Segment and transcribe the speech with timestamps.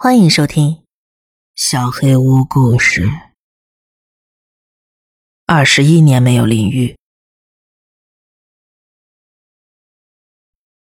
[0.00, 0.74] 欢迎收听
[1.56, 3.06] 《小黑屋故事》。
[5.44, 6.96] 二十一年没有淋浴，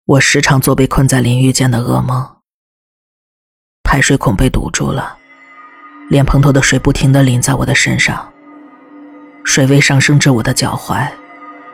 [0.04, 2.42] 我时常做被困在淋浴间的噩梦。
[3.82, 5.16] 排水孔被堵住了，
[6.10, 8.30] 脸盆头的水不停的淋在我的身上，
[9.46, 11.10] 水位上升至我的脚踝，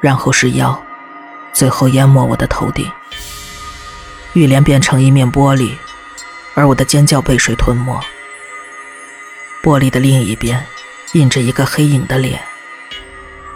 [0.01, 0.81] 然后是腰，
[1.53, 2.89] 最后淹没我的头顶。
[4.35, 5.77] 浴帘变成一面玻璃。
[6.57, 8.01] 而我的尖叫被水吞没。
[9.63, 10.65] 玻璃的另一边，
[11.13, 12.41] 印着一个黑影的脸，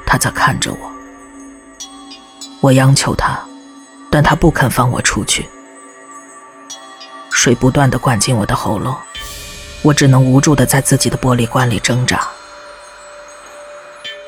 [0.04, 0.92] 他在看着我。
[2.60, 3.40] 我央求他，
[4.10, 5.48] 但他不肯放我出去。
[7.30, 8.94] 水不断的灌进我的喉咙，
[9.80, 12.28] 我只能无助的在自己的玻璃罐里挣扎。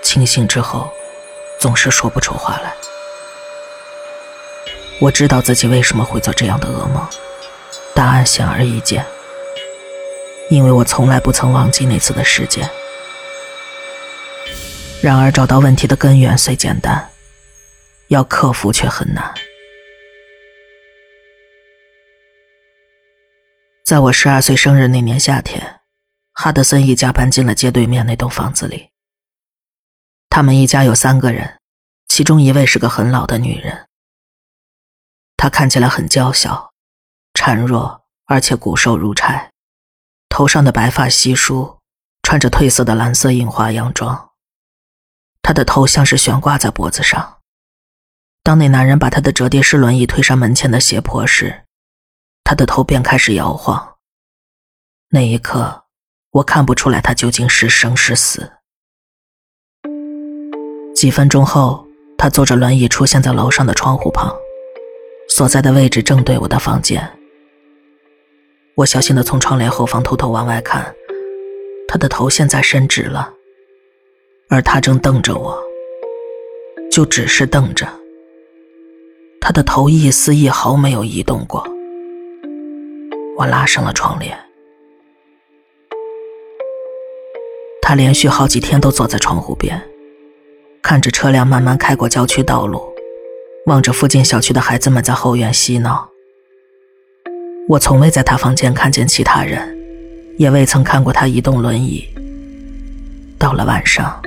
[0.02, 0.90] 清醒之后，
[1.60, 2.72] 总是说不出话来。
[4.98, 7.06] 我知道自己为什么会做这样的噩梦。
[7.94, 9.04] 答案显而易见，
[10.50, 12.68] 因为我从来不曾忘记那次的事件。
[15.02, 17.10] 然而，找到问题的根源虽简单，
[18.08, 19.34] 要克服却很难。
[23.84, 25.80] 在我十二岁生日那年夏天，
[26.32, 28.88] 哈德森一家搬进了街对面那栋房子里。
[30.30, 31.58] 他们一家有三个人，
[32.08, 33.86] 其中一位是个很老的女人，
[35.36, 36.71] 她看起来很娇小。
[37.44, 39.50] 孱弱而且骨瘦如柴，
[40.28, 41.76] 头上的白发稀疏，
[42.22, 44.30] 穿着褪色的蓝色印花洋装。
[45.42, 47.38] 他的头像是悬挂在脖子上。
[48.44, 51.64] 当那男人把他的折叠式轮椅推上门前的斜坡时，
[52.44, 53.96] 他的头便开始摇晃。
[55.10, 55.86] 那一刻，
[56.30, 58.52] 我看不出来他究竟是生是死。
[60.94, 64.32] 几分钟后，他坐着轮椅出现在楼上的窗户旁，
[65.28, 67.18] 所在的位置正对我的房间。
[68.74, 70.94] 我小心的从窗帘后方偷偷往外看，
[71.86, 73.30] 他的头现在伸直了，
[74.48, 75.62] 而他正瞪着我，
[76.90, 77.86] 就只是瞪着。
[79.42, 81.62] 他的头一丝一毫没有移动过。
[83.36, 84.38] 我拉上了窗帘。
[87.82, 89.82] 他连续好几天都坐在窗户边，
[90.80, 92.82] 看着车辆慢慢开过郊区道路，
[93.66, 96.11] 望着附近小区的孩子们在后院嬉闹。
[97.68, 99.76] 我从未在他房间看见其他人，
[100.36, 102.08] 也未曾看过他移动轮椅。
[103.38, 104.20] 到了晚上，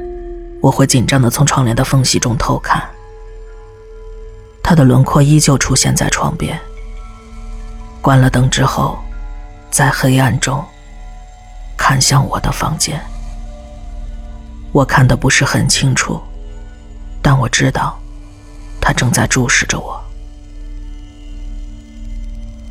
[0.61, 2.81] 我会紧张地从窗帘的缝隙中偷看，
[4.63, 6.57] 他的轮廓依旧出现在窗边。
[8.01, 8.97] 关了灯之后，
[9.69, 10.63] 在黑暗中
[11.77, 13.01] 看向我的房间，
[14.71, 16.21] 我看得不是很清楚，
[17.21, 17.99] 但我知道，
[18.79, 20.01] 他正在注视着我。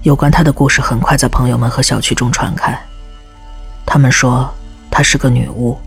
[0.05, 2.79] 有关她的故事很快在朋友们和小区中传开。
[3.87, 4.53] 他们说
[4.91, 5.79] 她是个女巫，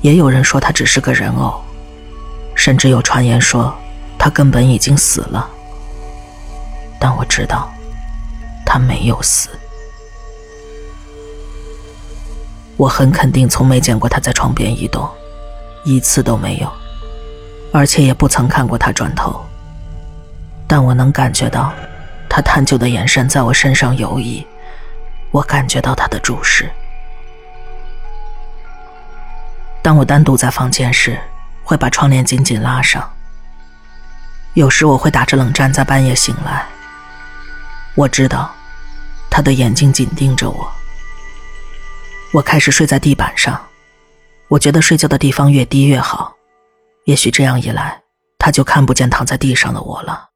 [0.00, 1.60] 也有人说她只是个人偶，
[2.54, 3.72] 甚至有传言说
[4.18, 5.46] 她根本已经死了。
[6.98, 7.70] 但我知道，
[8.64, 9.50] 她没有死。
[12.78, 15.06] 我很肯定，从没见过她在床边移动，
[15.84, 16.72] 一次都没有，
[17.72, 19.38] 而且也不曾看过她转头。
[20.66, 21.70] 但我能感觉到。
[22.28, 24.46] 他探究的眼神在我身上游移，
[25.30, 26.70] 我感觉到他的注视。
[29.82, 31.18] 当我单独在房间时，
[31.64, 33.10] 会把窗帘紧紧拉上。
[34.54, 36.66] 有时我会打着冷战在半夜醒来。
[37.94, 38.50] 我知道，
[39.30, 40.70] 他的眼睛紧盯着我。
[42.32, 43.60] 我开始睡在地板上，
[44.48, 46.34] 我觉得睡觉的地方越低越好，
[47.04, 48.02] 也许这样一来，
[48.38, 50.27] 他就看不见躺在地上的我了。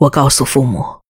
[0.00, 1.02] 我告诉父母，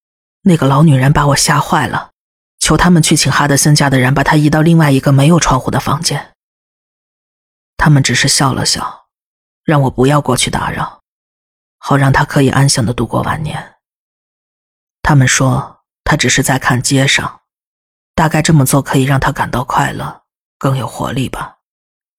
[0.43, 2.11] 那个老女人把我吓坏了，
[2.59, 6.33] 求他们去请哈德森家的人把她移到另外一个没有窗户的房间。
[7.77, 9.07] 他们只是笑了笑，
[9.63, 11.03] 让我不要过去打扰，
[11.79, 13.77] 好让她可以安详的度过晚年。
[15.03, 17.43] 他们说她只是在看街上，
[18.17, 20.23] 大概这么做可以让她感到快乐，
[20.59, 21.59] 更有活力吧。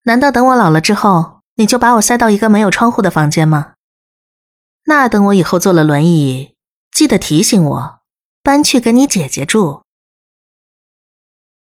[0.03, 3.74] 难道等我老了之后，你就把我塞到一个没有窗户的房间吗？
[4.85, 6.50] 那等我以后坐了轮椅。
[6.91, 8.01] 记得提醒我，
[8.43, 9.83] 搬去跟你姐姐住。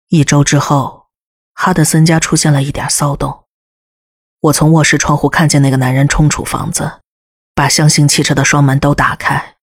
[0.07, 1.07] 一周之后，
[1.53, 3.45] 哈德森家出现了一点骚动。
[4.39, 7.01] 我从卧室窗户看见那个男人冲出房子，
[7.53, 9.57] 把箱型汽车的双门都打开，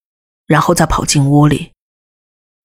[0.45, 1.73] 然后再跑进屋里。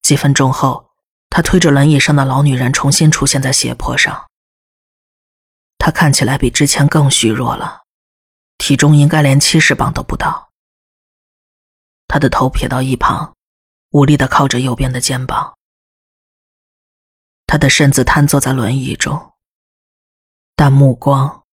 [0.02, 0.90] 几分钟后，
[1.30, 4.26] 他推着轮椅上的老女人重新出现在斜坡上。
[5.78, 7.82] 他看起来比之前更虚弱了，
[8.58, 10.51] 体重应该连七十磅都不到。
[12.12, 13.34] 他的头撇到一旁，
[13.92, 15.56] 无力的靠着右边的肩膀。
[17.46, 19.32] 他的身子瘫坐在轮椅中，
[20.54, 21.44] 但目光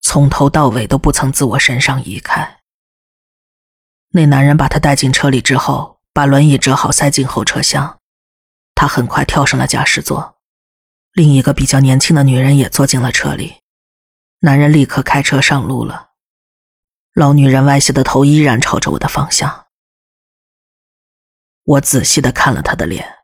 [0.00, 2.60] 从头到尾都不曾自我身上移开。
[4.12, 7.98] 那男人把他带进车里之后，把轮椅折好塞进后车厢，
[8.74, 10.38] 他很快跳上了驾驶座，
[11.12, 13.56] 另一个比较年轻的女人也坐进了车里，
[14.38, 16.12] 男人立刻开车上路了。
[17.12, 19.61] 老女人歪斜的头依然朝着我的方向。
[21.64, 23.20] 我仔细的看了他的脸，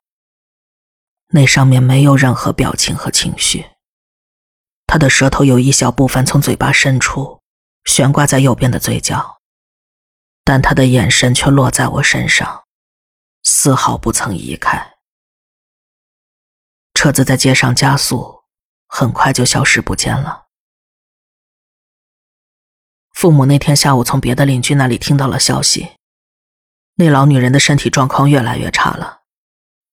[1.28, 3.66] 那上面没有任何表情和情绪。
[4.86, 7.42] 他的舌头有一小部分从嘴巴伸出
[7.84, 9.40] 悬挂在右边的嘴角，
[10.44, 12.64] 但他的眼神却落在我身上，
[13.42, 14.94] 丝毫不曾移开。
[16.94, 18.44] 车子在街上加速，
[18.86, 20.46] 很快就消失不见了。
[23.12, 25.97] 父母那天下午从别的邻居那里听到了消息，
[27.00, 29.22] 那老女人的身体状况越来越差了，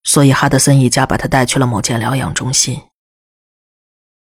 [0.02, 2.90] 所以哈德森一家把她带去了某间疗养中心。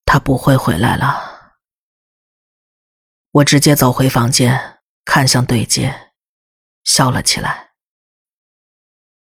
[0.06, 1.58] 她不会回来了。
[3.32, 6.14] 我直接走回房间，看向对街，
[6.86, 7.72] 笑了起来。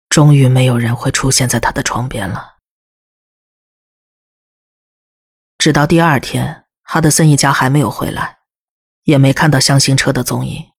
[0.09, 2.59] 终于没有人会出现在他的床边了。
[5.59, 8.39] 直到第二天，哈德森一家还没有回来。
[9.05, 10.70] 也没看到箱型车的踪影。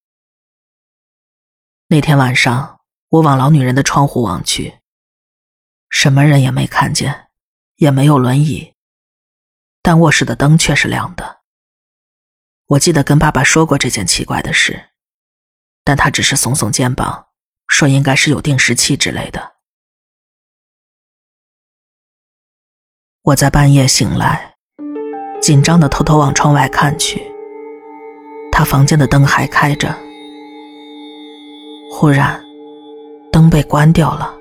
[1.92, 2.80] 那天晚上，
[3.10, 4.80] 我往老女人的窗户望去，
[5.90, 7.28] 什么人也没看见，
[7.76, 8.76] 也没有轮椅，
[9.82, 11.42] 但卧室的灯却是亮的。
[12.68, 14.92] 我记得跟爸爸说过这件奇怪的事，
[15.84, 17.28] 但他只是耸耸肩膀，
[17.68, 19.56] 说应该是有定时器之类的。
[23.24, 24.56] 我在半夜醒来，
[25.42, 27.22] 紧张的偷偷往窗外看去。
[28.50, 29.94] 他房间的灯还开着，
[31.94, 32.42] 忽然，
[33.32, 34.34] 灯被关掉了。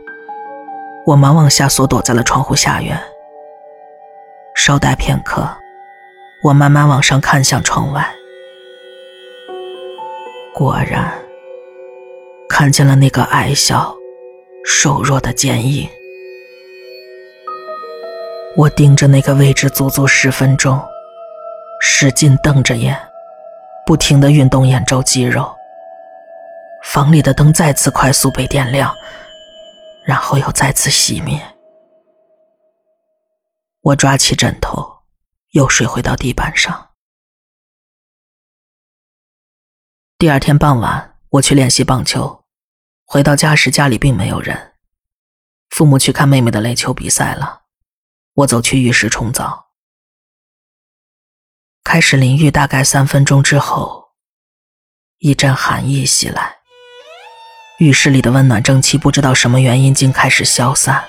[1.04, 2.98] 我忙往下缩，躲在了窗户下缘。
[4.54, 5.46] 稍待片刻，
[6.44, 8.08] 我慢慢往上看向窗外，
[10.54, 11.12] 果然
[12.48, 13.94] 看见了那个矮小、
[14.64, 15.88] 瘦弱的剪影。
[18.56, 20.80] 我盯着那个位置足足十分钟，
[21.80, 22.96] 使劲瞪着眼。
[23.86, 25.50] 不停的运动眼周肌肉，
[26.82, 28.94] 房里的灯再次快速被点亮，
[30.04, 31.56] 然后又再次熄灭。
[33.82, 35.02] 我抓起枕头，
[35.50, 36.90] 又睡回到地板上。
[40.18, 42.44] 第二天傍晚，我去练习棒球，
[43.04, 44.74] 回到家时家里并没有人，
[45.70, 47.62] 父母去看妹妹的垒球比赛了，
[48.34, 49.70] 我走去浴室冲澡。
[51.82, 54.12] 开始淋浴，大概三分钟之后，
[55.18, 56.59] 一阵寒意袭来。
[57.80, 61.02] 浴室里的温暖蒸汽不知道什么原因竟开始消散，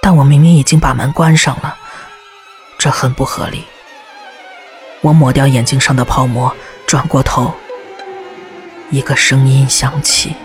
[0.00, 1.76] 但我明明已经把门关上了，
[2.78, 3.64] 这很不合理。
[5.00, 6.54] 我抹掉眼睛上的泡沫，
[6.86, 7.52] 转过头，
[8.90, 10.36] 一个声音响起，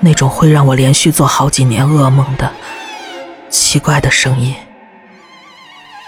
[0.00, 2.50] 那种会让我连续做好几年噩梦的
[3.50, 4.54] 奇怪的声音。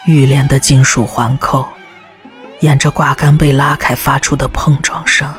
[0.07, 1.69] 浴帘的金属环扣，
[2.61, 5.31] 沿着挂杆被拉开发出的碰撞声。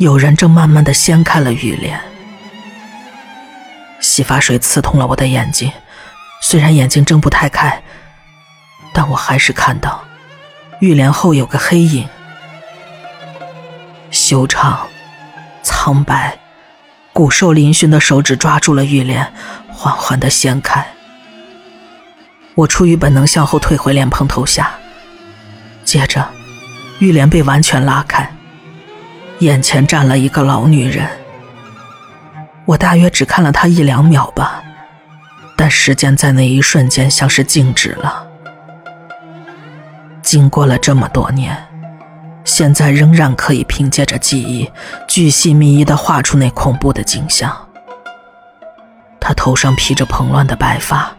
[0.00, 2.00] 有人正慢慢的掀开了浴帘。
[4.00, 5.70] 洗发水刺痛了我的眼睛，
[6.40, 7.82] 虽然眼睛睁不太开，
[8.94, 10.02] 但我还是看到
[10.80, 12.08] 浴帘后有个黑影，
[14.10, 14.88] 修长、
[15.62, 16.38] 苍白、
[17.12, 19.30] 骨瘦嶙峋的手指抓住了浴帘，
[19.68, 20.82] 缓缓的掀开。
[22.54, 24.70] 我出于本能向后退回莲蓬头下，
[25.84, 26.26] 接着，
[27.00, 28.34] 浴帘被完全拉开，
[29.40, 31.08] 眼前站了一个老女人。
[32.66, 34.62] 我大约只看了她一两秒吧，
[35.56, 38.26] 但时间在那一瞬间像是静止了。
[40.22, 41.56] 经过了这么多年，
[42.44, 44.70] 现在仍然可以凭借着记忆，
[45.08, 47.50] 巨细靡遗地画出那恐怖的景象。
[49.18, 51.10] 她头上披着蓬乱的白发。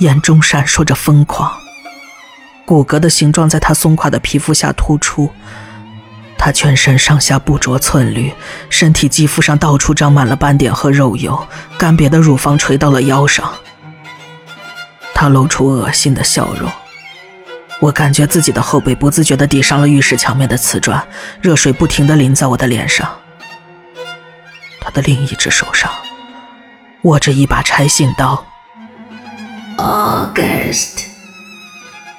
[0.00, 1.52] 眼中闪烁着疯狂，
[2.64, 5.30] 骨骼的形状在她松垮的皮肤下突出。
[6.44, 8.34] 他全身上下不着寸缕，
[8.68, 11.46] 身体肌肤上到处长满了斑点和肉油，
[11.78, 13.48] 干瘪的乳房垂到了腰上。
[15.14, 16.68] 他露出恶心的笑容，
[17.78, 21.00] 我感觉自己的后背不自觉地抵上了浴室墙面的瓷砖，
[21.40, 23.08] 热水不停地淋在我的脸上。
[24.80, 25.88] 他的另一只手上
[27.02, 28.44] 握着一把拆信刀。
[29.76, 31.04] August,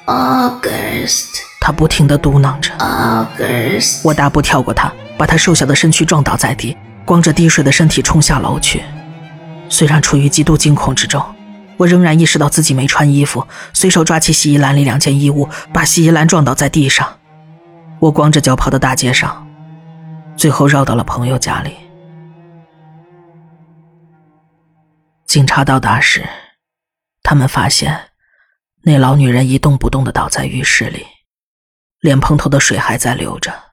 [0.06, 1.28] August，
[1.64, 2.70] 他不停地嘟囔着。
[4.02, 8.84] 我大步跳过他，把他瘦小的身躯撞倒在地，光着滴水的身体冲下楼去。
[9.70, 11.24] 虽然处于极度惊恐之中，
[11.78, 17.16] 我仍然意识到自己没穿衣服，随手抓起洗衣篮里两件衣物，把洗衣篮撞倒在地上。
[17.98, 19.46] 我光着脚跑到大街上，
[20.36, 21.74] 最后绕到了朋友家里。
[25.24, 26.28] 警察到达时，
[27.22, 27.98] 他们发现
[28.82, 31.06] 那老女人一动不动的倒在浴室里，
[32.04, 33.72] 脸盆头的水还在流着。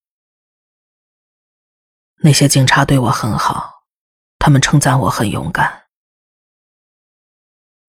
[2.23, 3.83] 那些警察对我很好，
[4.39, 5.89] 他们称赞我很勇敢。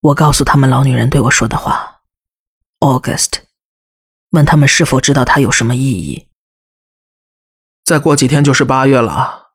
[0.00, 2.02] 我告诉他们老女人对我说的话
[2.80, 3.44] ，August，
[4.30, 6.28] 问他们是否知道它有什么意义。
[7.84, 9.52] 再过几天就是八月了，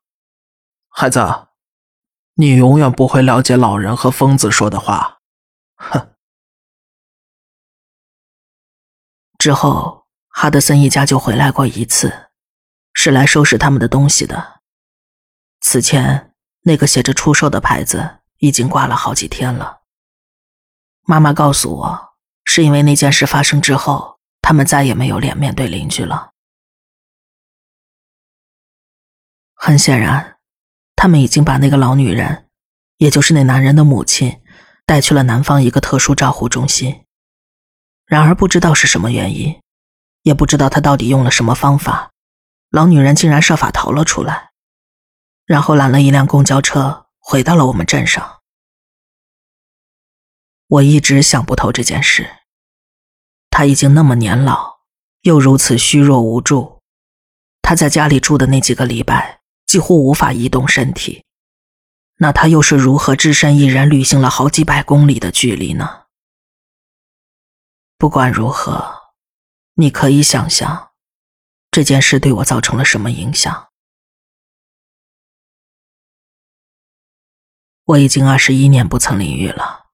[0.88, 1.48] 孩子，
[2.32, 5.20] 你永远不会了解老人和疯子说的话。
[5.76, 6.14] 哼。
[9.36, 12.28] 之后，哈德森一家就回来过一次，
[12.92, 14.60] 是来收拾他们的东西的。
[15.60, 16.32] 此前，
[16.62, 19.80] 那个写着出售的牌子已经挂了好几天了。
[21.02, 26.32] 妈妈告诉我，是因为那件事发生之后，他们再也没有脸面对邻居了。
[29.54, 30.38] 很显然，
[30.94, 32.48] 他们已经把那个老女人，
[32.98, 34.40] 也就是那男人的母亲，
[34.86, 37.04] 带去了南方一个特殊照护中心。
[38.06, 39.60] 然而，不知道是什么原因，
[40.28, 42.12] 也不知道他到底用了什么方法，
[42.68, 44.50] 老女人竟然设法逃了出来，
[45.46, 48.40] 然后拦了一辆公交车回到了我们镇上。
[50.66, 52.30] 我一直想不透这件事。
[53.48, 54.80] 他已经那么年老，
[55.22, 56.82] 又如此虚弱无助，
[57.62, 61.24] 他在家里住的那几个礼拜几乎无法移动身体，
[62.18, 66.02] 那他又是如何只身一人旅行了好几百公里的距离呢？
[67.96, 68.97] 不管如何，
[69.80, 70.88] 你可以想象
[71.70, 73.68] 这件事对我造成了什么影响。
[77.84, 79.86] 我已经二十一年不曾淋浴了。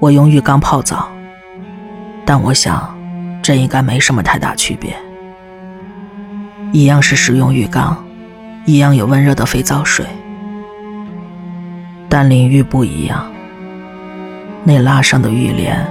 [0.00, 1.08] 我用浴缸泡澡，
[2.26, 2.92] 但我想，
[3.40, 5.00] 这应该没什么太大区别。
[6.72, 8.04] 一样是使用浴缸，
[8.66, 10.04] 一样有温热的肥皂水，
[12.10, 13.32] 但淋浴不一样。
[14.64, 15.86] 那拉上的浴帘，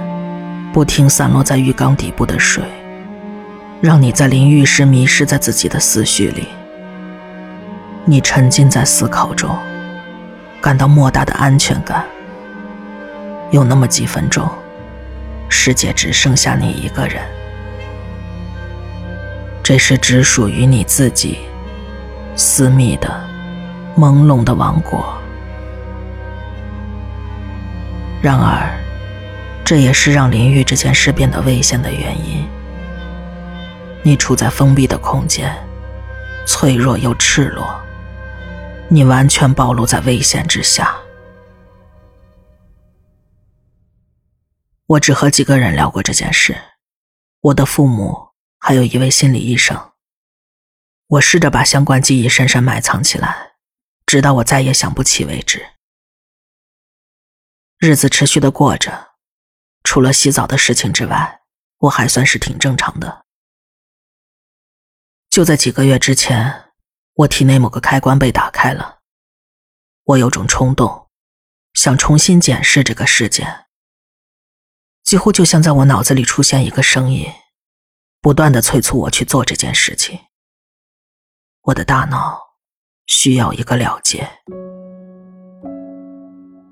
[0.74, 2.62] 不停散落在浴缸底部的水，
[3.84, 6.48] 让你在淋浴时迷失在自己的思绪里。
[8.06, 9.54] 你沉浸在思考中，
[10.58, 12.02] 感到莫大的安全感。
[13.50, 14.48] 有那么几分钟，
[15.50, 17.20] 世界只剩下你一个人，
[19.62, 21.40] 这是只属于你自己、
[22.34, 23.22] 私密的、
[23.98, 25.14] 朦胧的王国。
[28.22, 28.66] 然而，
[29.62, 32.43] 这也是让淋浴这件事变得危险的原因。
[34.06, 35.50] 你处在封闭的空间，
[36.46, 37.82] 脆弱又赤裸，
[38.90, 40.94] 你完全暴露在危险之下。
[44.84, 46.54] 我只和几个人聊过这件事，
[47.40, 49.92] 我的父母，还有一位心理医生。
[51.06, 53.52] 我试着把相关记忆深深埋藏起来，
[54.04, 55.64] 直到我再也想不起为止。
[57.78, 59.12] 日子持续的过着，
[59.82, 61.40] 除了洗澡的事情之外，
[61.78, 63.23] 我还算是挺正常的。
[65.34, 66.66] 就在几个月之前，
[67.14, 68.98] 我体内某个开关被打开了，
[70.04, 71.08] 我有种冲动，
[71.72, 73.66] 想重新检视这个事件。
[75.02, 77.26] 几乎就像在我脑子里出现一个声音，
[78.20, 80.20] 不断的催促我去做这件事情。
[81.62, 82.40] 我的大脑
[83.06, 84.28] 需要一个了结。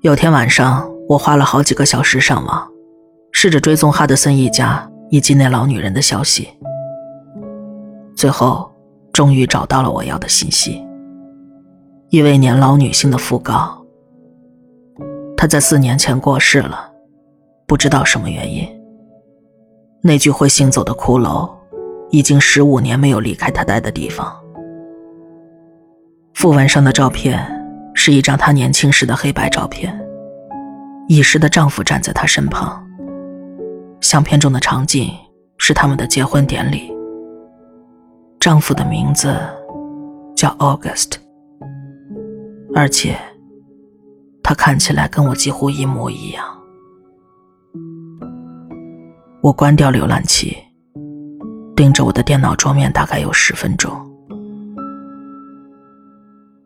[0.03, 2.71] 有天晚上，我花了好几个小时上网，
[3.33, 6.57] 试着追踪哈德森一家以及那老女人的消息。
[8.23, 8.71] 最后，
[9.11, 10.81] 终于找到了我要的信息：
[12.07, 13.85] 一位年老女性的讣告。
[15.35, 16.89] 她在四年前过世了。
[17.67, 18.65] 不知道什么原因，
[20.01, 21.51] 那具会行走的骷髅
[22.11, 24.33] 已经十五年没有离开她待的地方。
[26.33, 27.45] 讣文上的照片
[27.93, 29.93] 是一张她年轻时的黑白照片，
[31.09, 32.81] 已逝的丈夫站在她身旁。
[33.99, 35.11] 相片中的场景
[35.57, 36.92] 是他们的结婚典礼。
[38.43, 39.39] 丈夫的名字
[40.35, 41.13] 叫 August，
[42.75, 43.17] 而且
[44.43, 46.43] 他看起来跟我几乎一模一样。
[49.41, 50.57] 我关掉浏览器，
[51.73, 53.89] 盯着我的电脑桌面，大概有十分钟，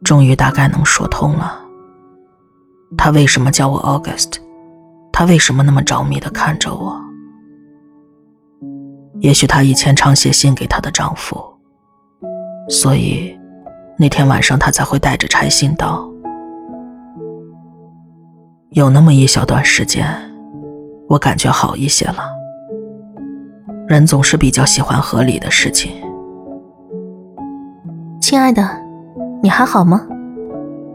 [0.04, 1.62] 终于大概能说通了。
[2.98, 4.40] 他为什么叫我 August？
[5.14, 7.00] 他为什么那么着迷的看着我？
[9.20, 11.40] 也许她以前常写信给她的丈夫，
[12.70, 13.38] 所以
[13.98, 16.08] 那天晚上他才会带着拆信到。
[18.72, 20.06] 有那么一小段时间。
[21.10, 22.18] 我感觉好一些了。
[23.88, 25.94] 人总是比较喜欢合理的事情。
[28.20, 28.62] 亲爱的，
[29.42, 30.06] 你还好吗？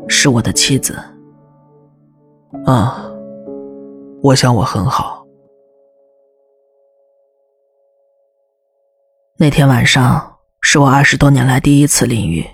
[0.07, 0.95] 是我的妻子。
[2.67, 3.11] 啊，
[4.23, 5.27] 我想我很好。
[9.39, 10.32] 那天晚上
[10.65, 12.49] 是我二十多年来第一次淋浴，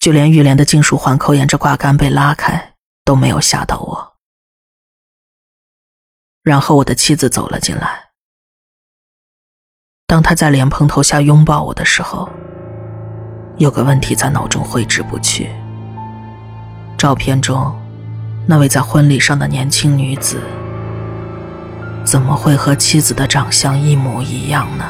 [0.00, 4.16] 就连浴帘的金属环扣沿着挂杆被拉开都没有吓到我。
[6.42, 8.10] 然后我的妻子走了进来，
[10.06, 12.28] 当她在莲蓬头下拥抱我的时候，
[13.56, 15.48] 有个问题在脑中挥之不去：
[16.98, 17.74] 照片中
[18.46, 20.42] 那位在婚礼上的年轻女子，
[22.04, 24.84] 怎么会和妻子的长相一模一样呢？